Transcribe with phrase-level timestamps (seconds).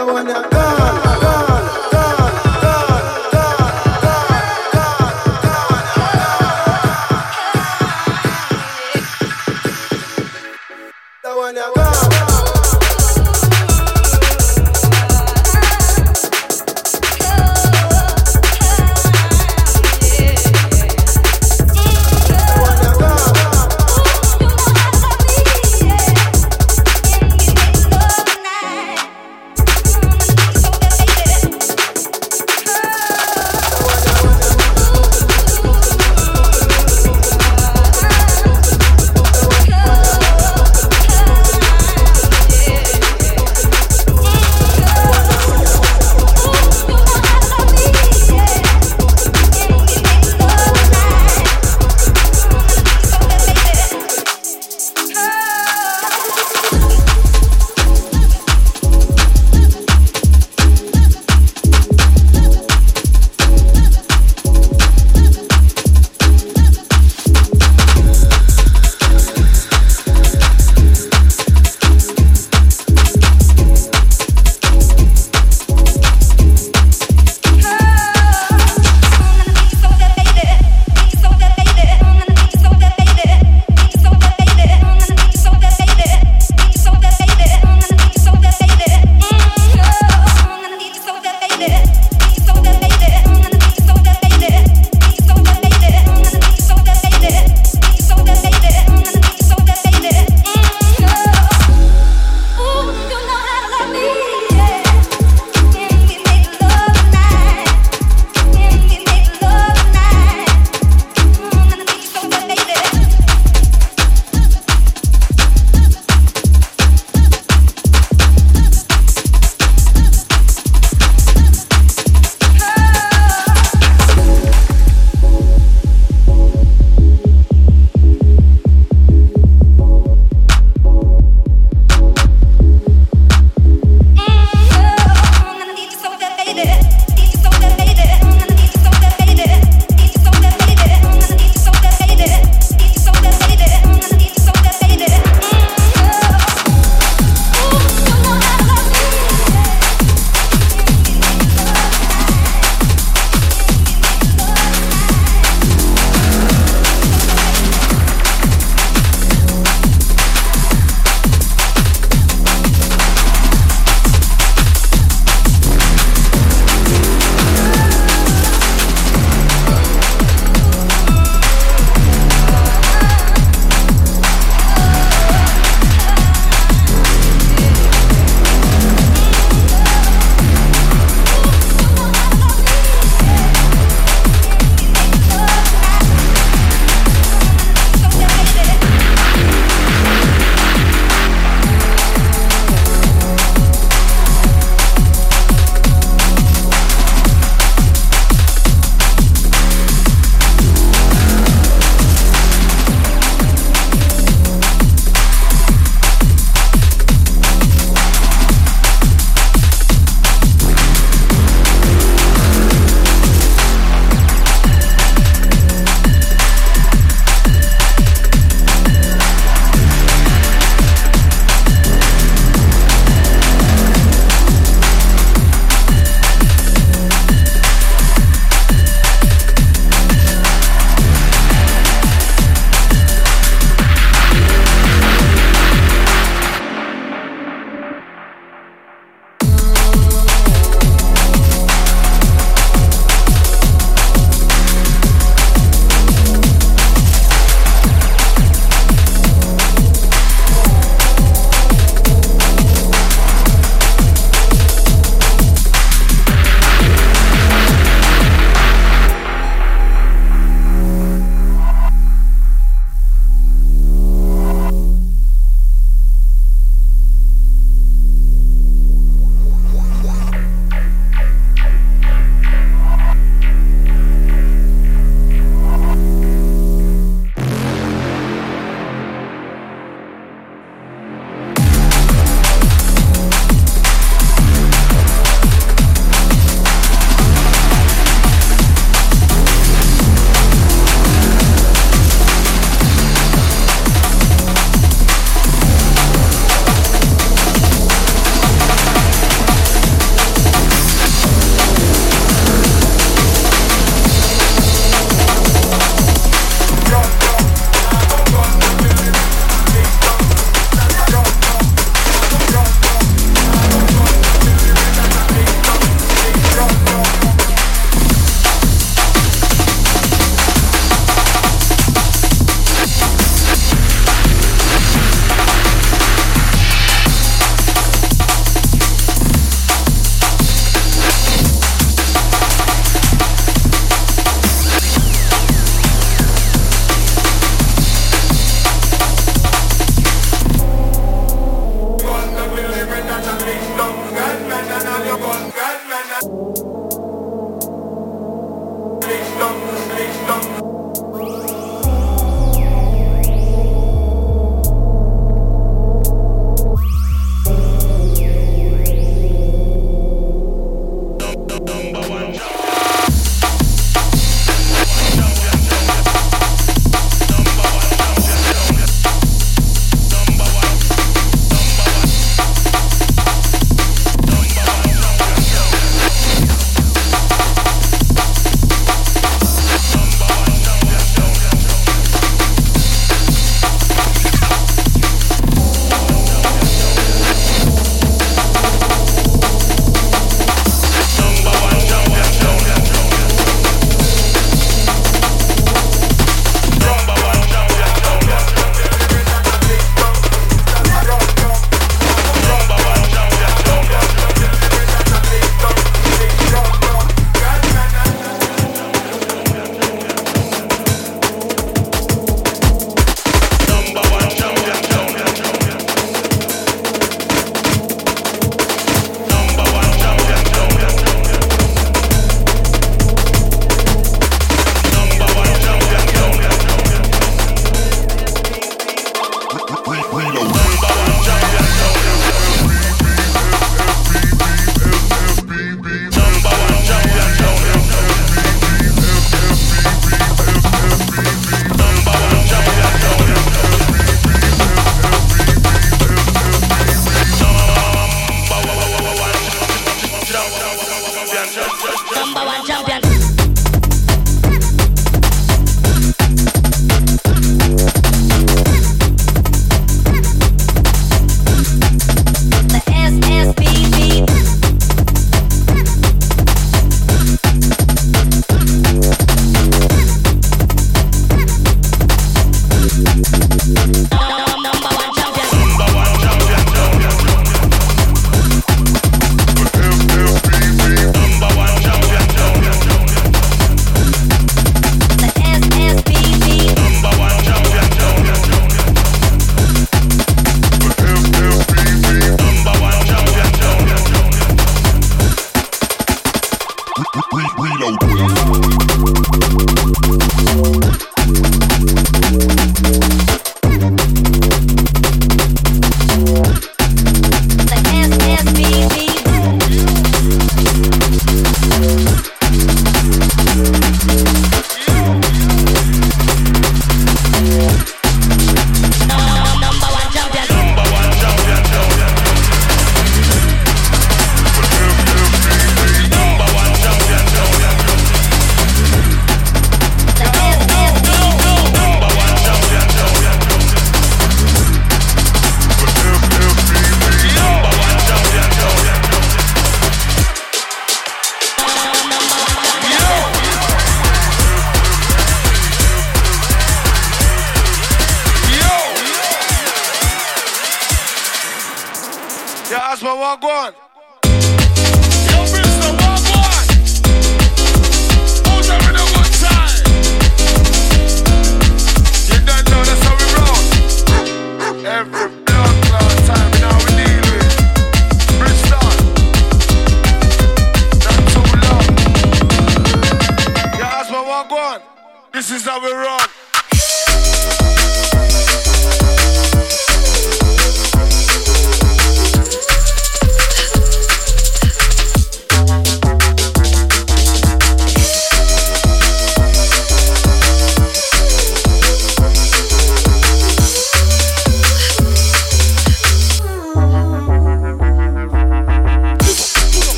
[0.00, 1.09] Gone, gone, gone,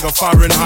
[0.00, 0.57] can't even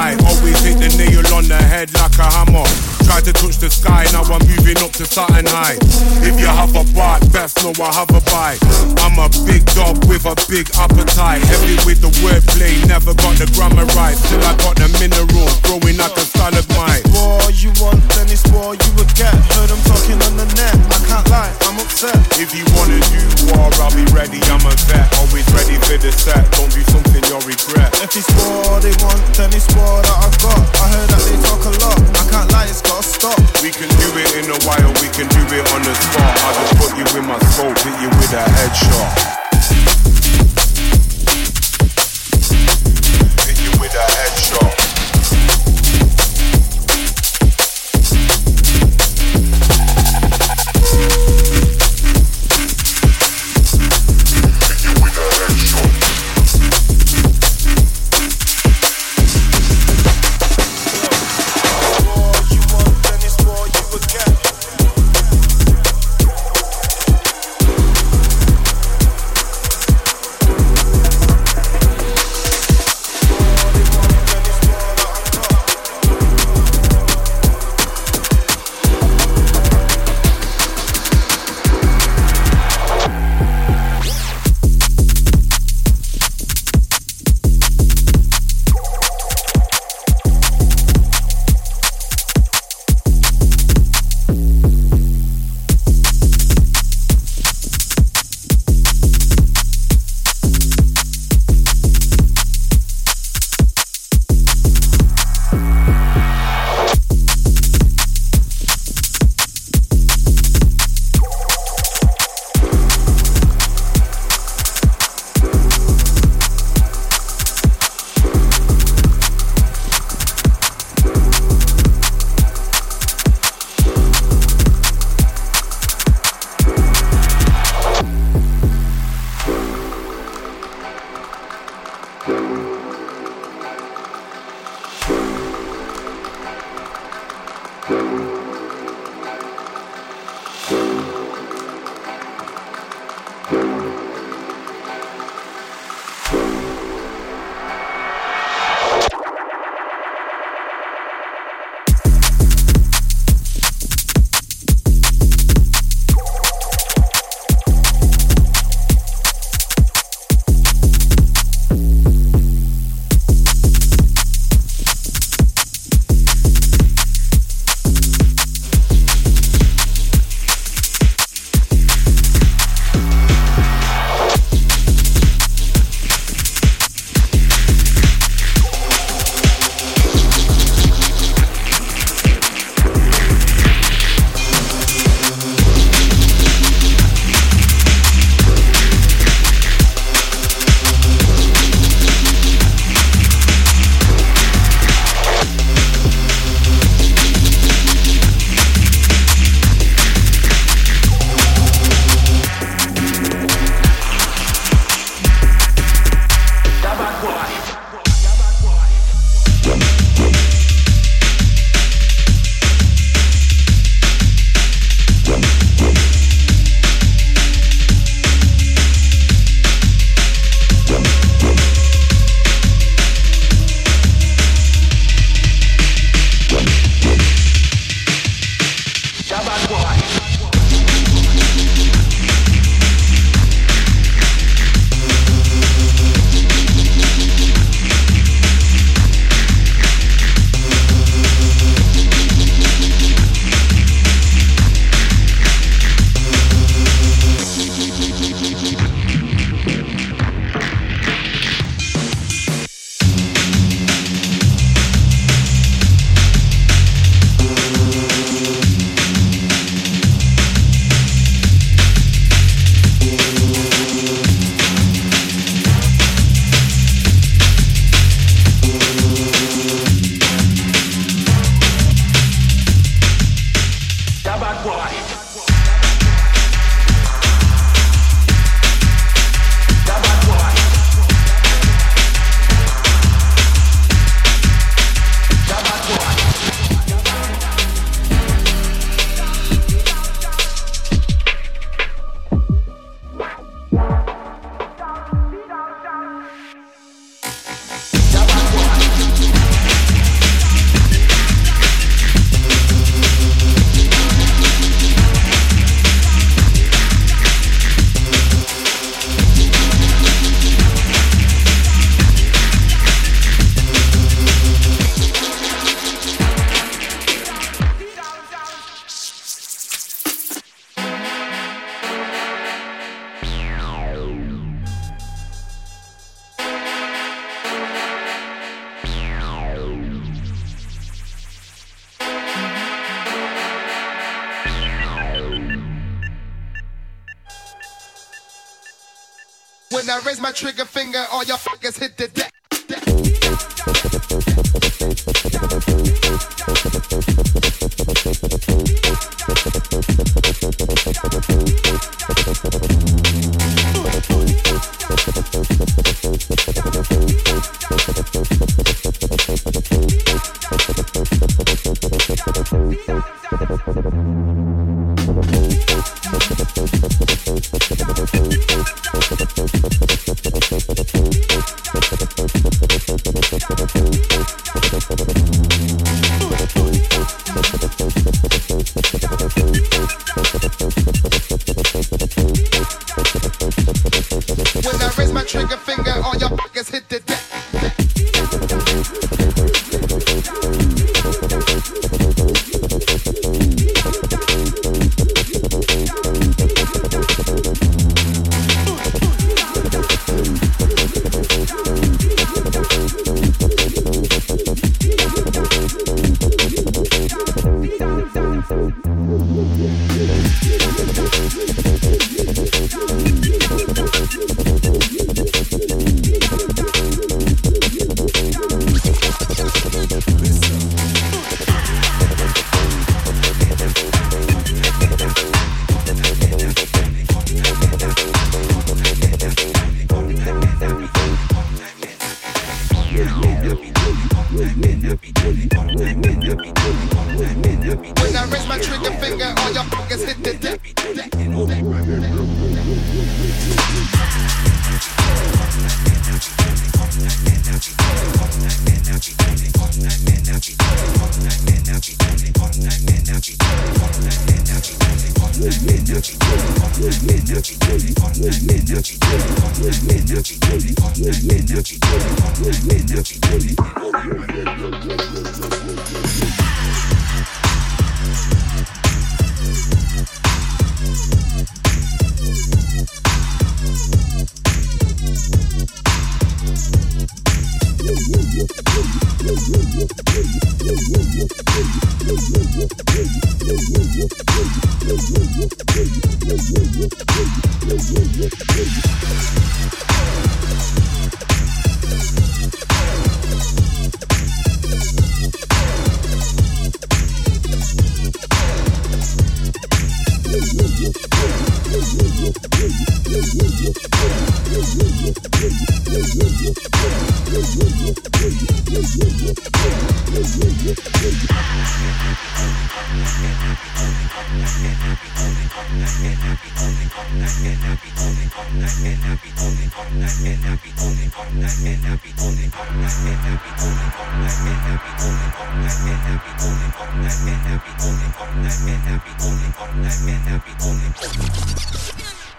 [340.12, 342.32] raise my trigger finger, all your fuckers hit the deck.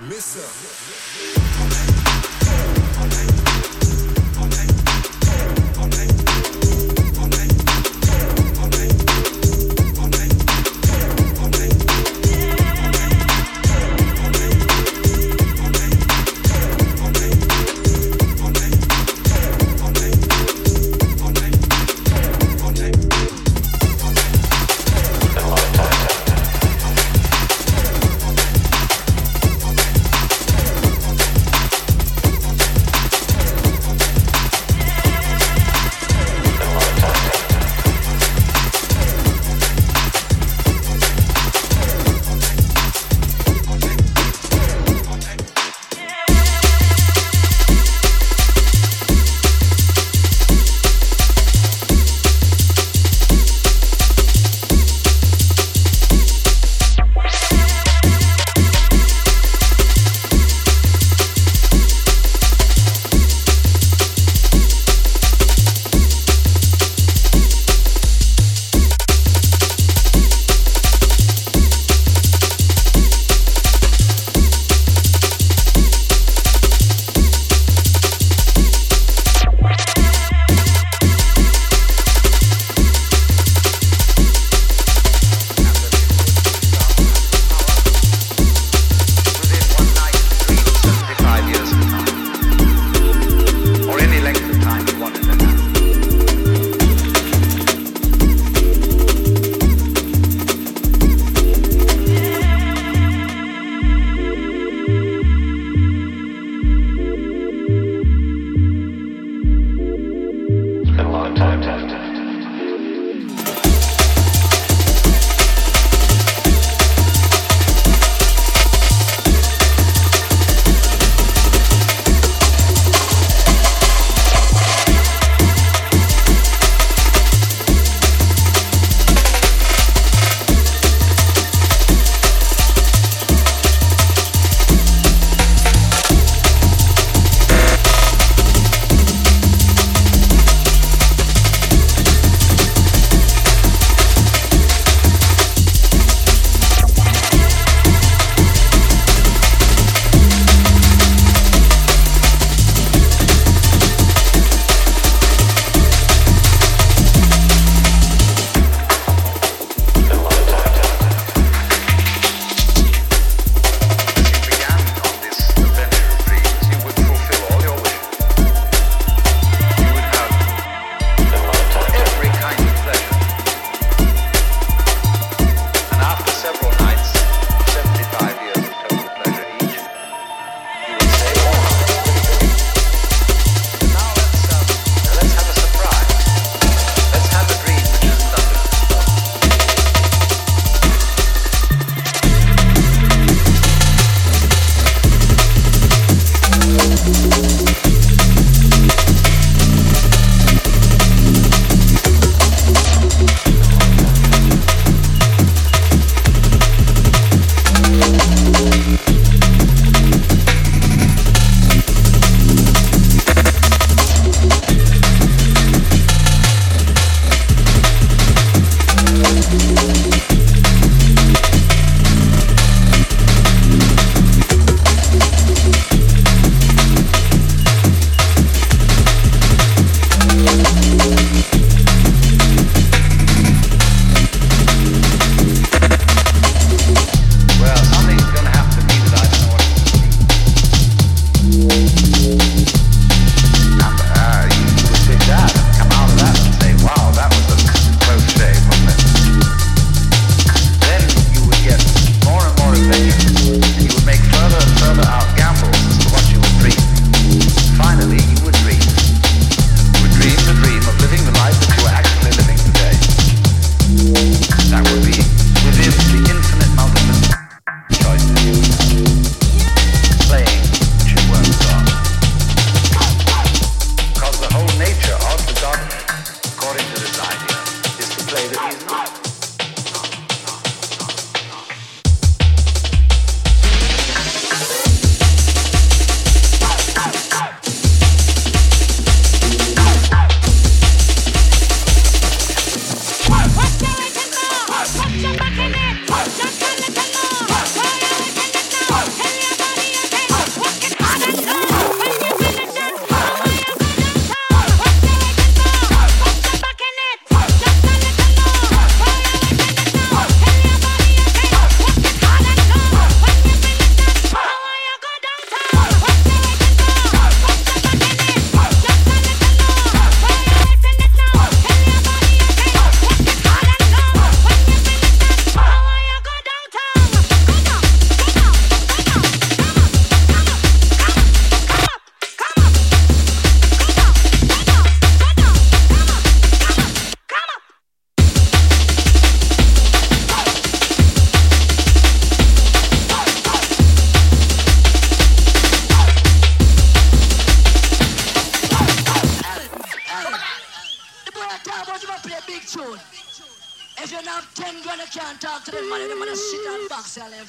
[0.10, 1.04] Listen.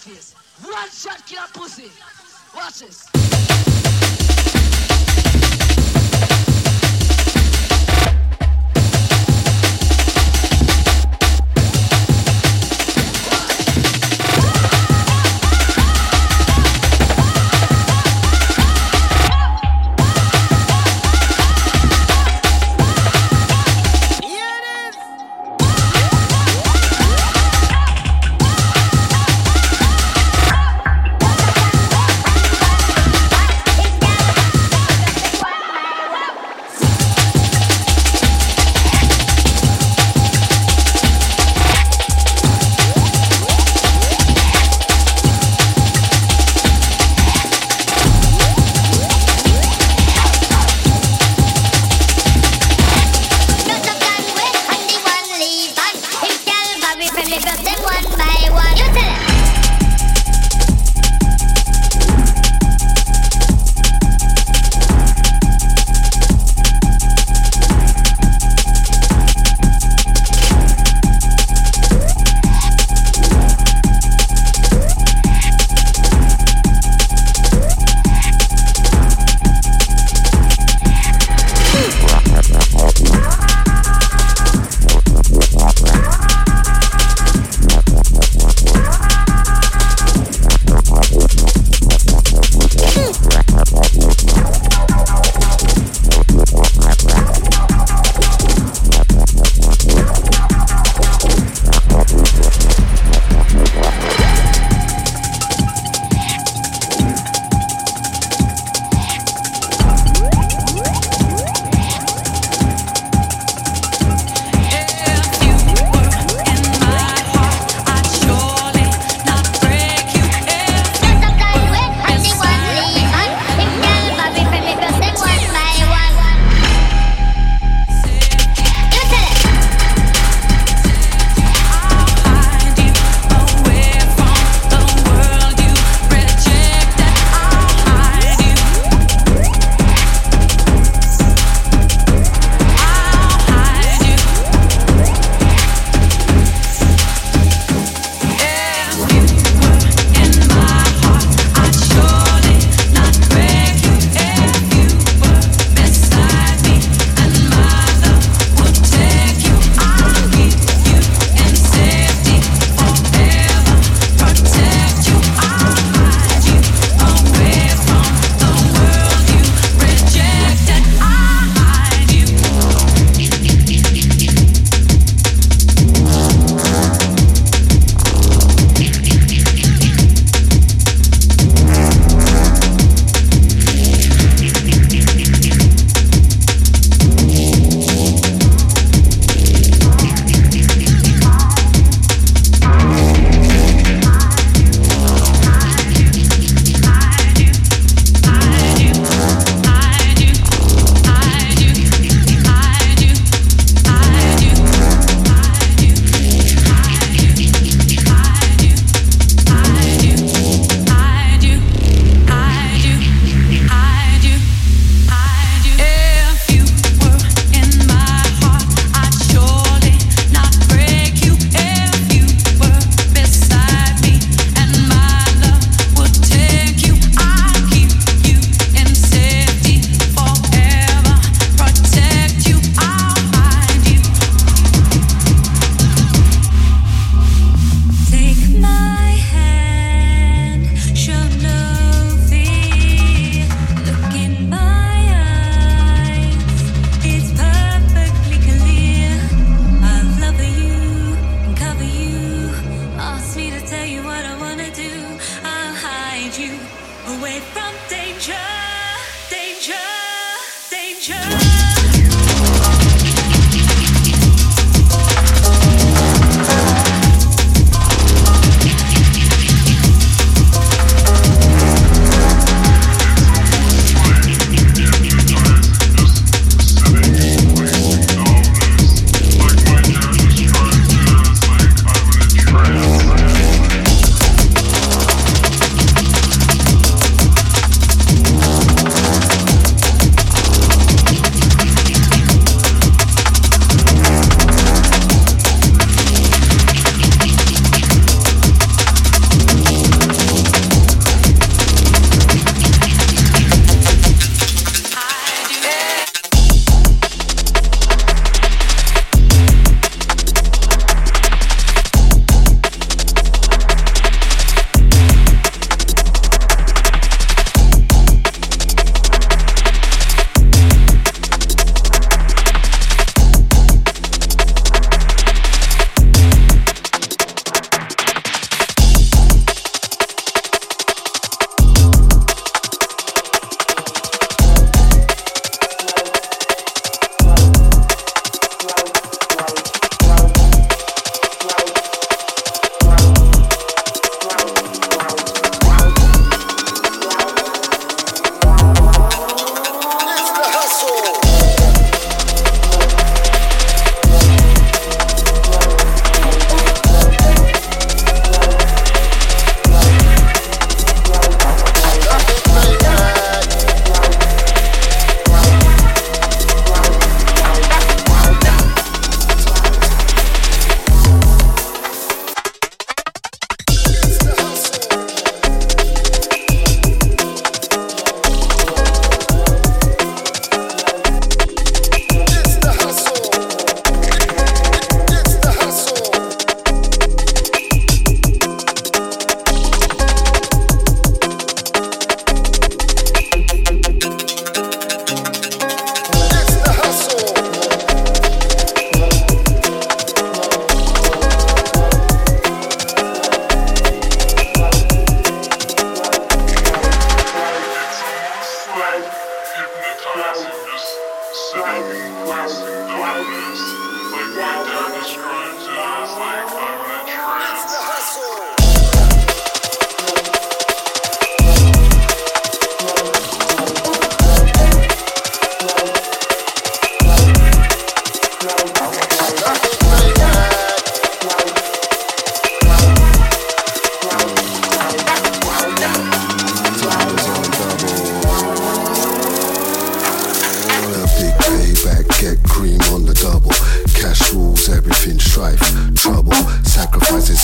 [0.05, 0.35] Face.
[0.63, 1.91] One shot kill a pussy.
[2.55, 3.14] Watch this.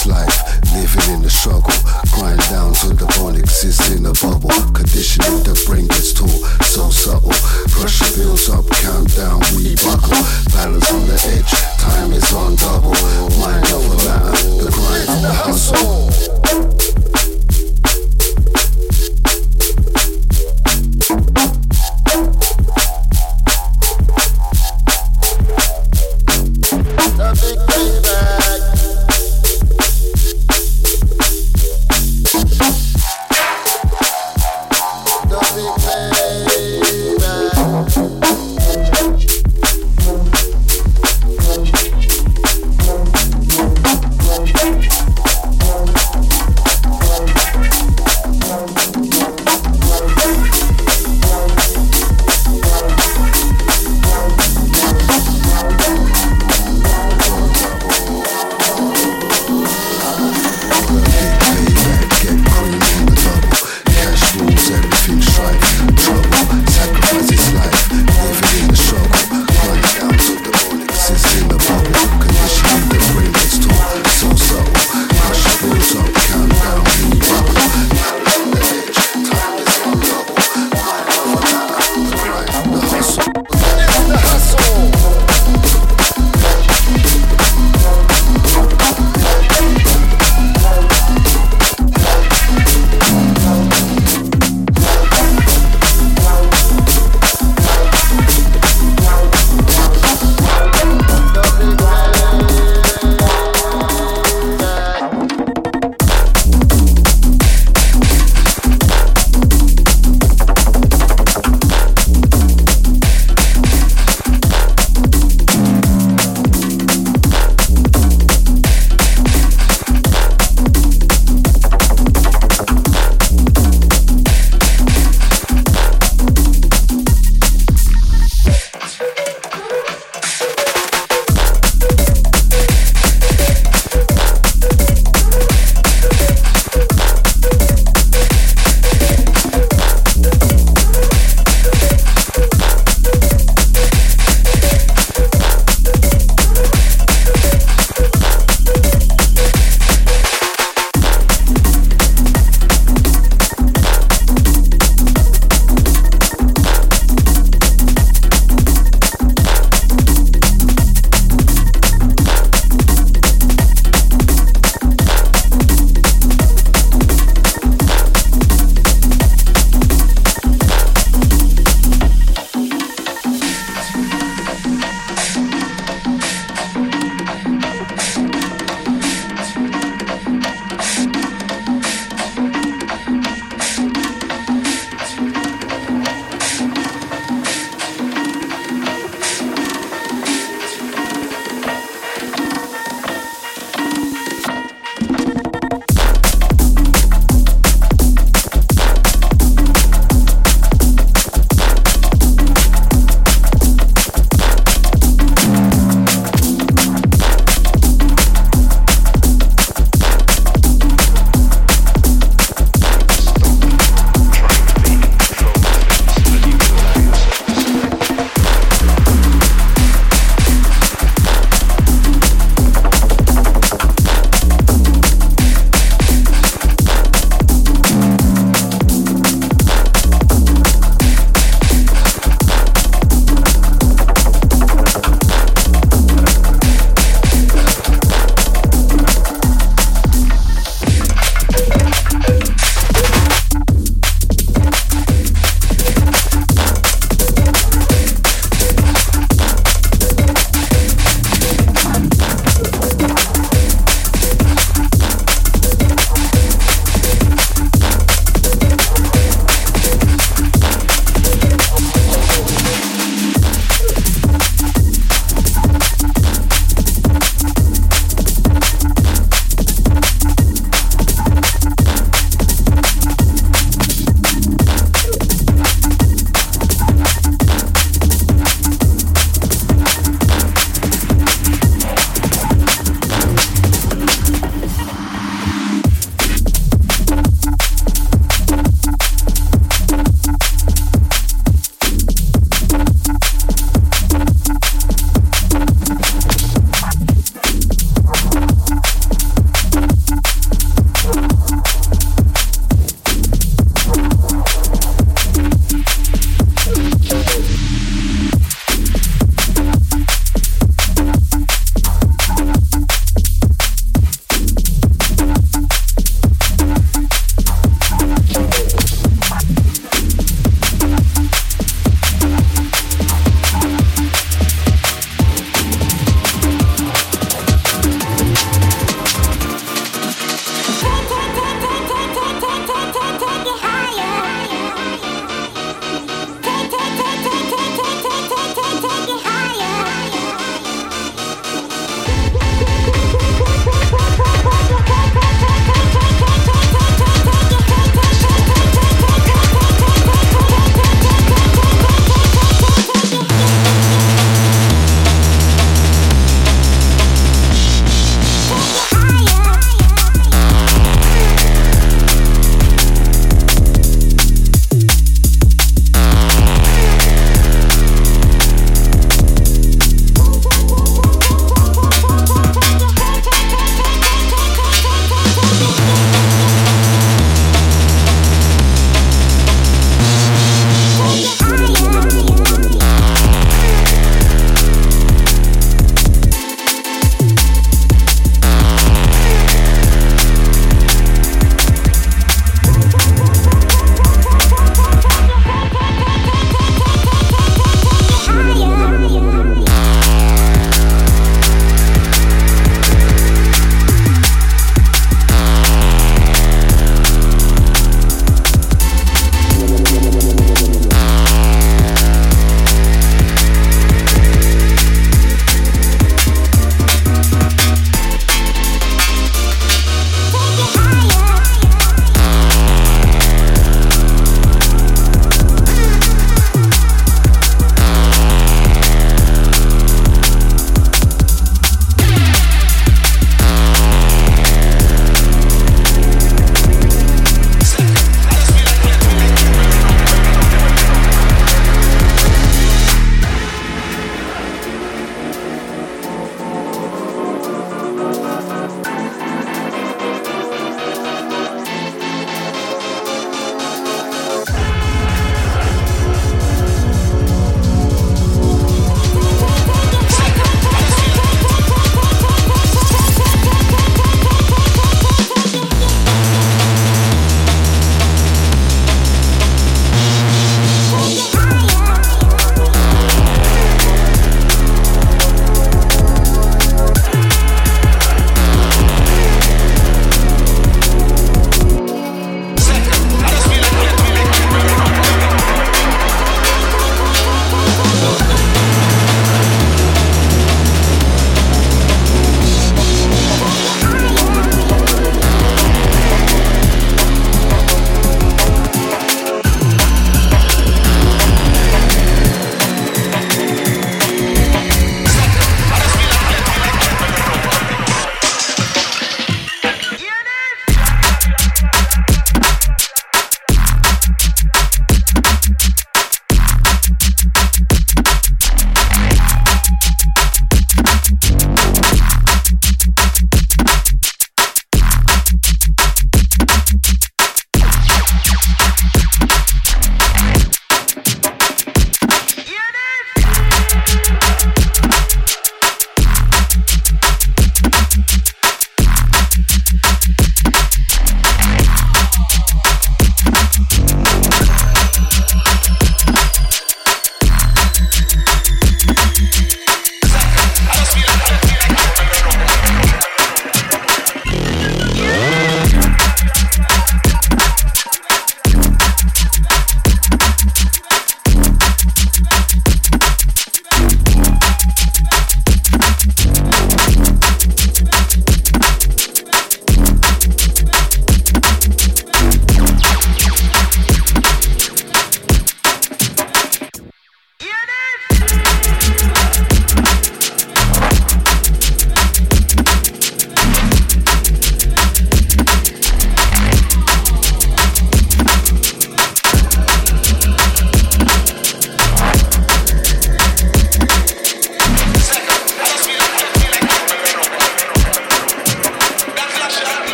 [0.00, 1.72] Sacrifice his life, living in the struggle.
[2.12, 4.50] Grind down to the bone, exist in a bubble.
[4.72, 6.28] Conditioning the brain gets tall,
[6.64, 7.32] so subtle.
[7.70, 10.16] Pressure builds up, countdown, we buckle.
[10.52, 12.94] Balance on the edge, time is on double.
[13.40, 17.09] Mind over matter, the grind, the hustle.